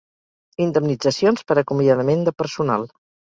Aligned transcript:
Indemnitzacions 0.63 1.45
per 1.51 1.57
acomiadament 1.63 2.25
de 2.31 2.35
personal. 2.43 2.89